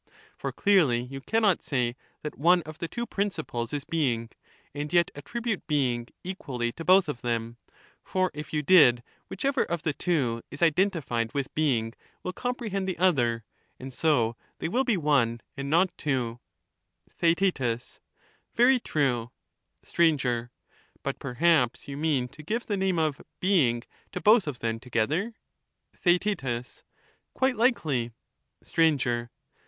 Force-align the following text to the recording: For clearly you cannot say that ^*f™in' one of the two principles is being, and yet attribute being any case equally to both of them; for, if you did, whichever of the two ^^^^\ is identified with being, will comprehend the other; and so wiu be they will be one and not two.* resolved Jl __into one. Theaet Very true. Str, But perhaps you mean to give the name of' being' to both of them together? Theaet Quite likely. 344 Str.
For 0.35 0.51
clearly 0.51 1.01
you 1.03 1.21
cannot 1.21 1.61
say 1.61 1.95
that 2.23 2.33
^*f™in' 2.33 2.37
one 2.41 2.61
of 2.63 2.79
the 2.79 2.87
two 2.87 3.05
principles 3.05 3.71
is 3.71 3.83
being, 3.85 4.31
and 4.73 4.91
yet 4.91 5.11
attribute 5.13 5.67
being 5.67 5.99
any 5.99 6.05
case 6.05 6.13
equally 6.23 6.71
to 6.71 6.83
both 6.83 7.07
of 7.07 7.21
them; 7.21 7.57
for, 8.03 8.31
if 8.33 8.51
you 8.51 8.63
did, 8.63 9.03
whichever 9.27 9.61
of 9.63 9.83
the 9.83 9.93
two 9.93 10.37
^^^^\ 10.37 10.41
is 10.49 10.63
identified 10.63 11.31
with 11.35 11.53
being, 11.53 11.93
will 12.23 12.33
comprehend 12.33 12.89
the 12.89 12.97
other; 12.97 13.45
and 13.79 13.93
so 13.93 14.29
wiu 14.29 14.33
be 14.33 14.39
they 14.63 14.67
will 14.69 14.83
be 14.83 14.97
one 14.97 15.39
and 15.55 15.69
not 15.69 15.95
two.* 16.03 16.39
resolved 17.21 17.35
Jl 17.35 17.35
__into 17.47 17.63
one. 17.63 17.77
Theaet 17.77 17.99
Very 18.55 18.79
true. 18.79 19.29
Str, 19.83 20.43
But 21.03 21.19
perhaps 21.19 21.87
you 21.87 21.95
mean 21.95 22.27
to 22.29 22.41
give 22.41 22.65
the 22.65 22.75
name 22.75 22.97
of' 22.97 23.21
being' 23.39 23.83
to 24.13 24.19
both 24.19 24.47
of 24.47 24.61
them 24.61 24.79
together? 24.79 25.35
Theaet 25.95 26.41
Quite 27.35 27.55
likely. 27.55 28.09
344 28.63 29.25
Str. 29.29 29.51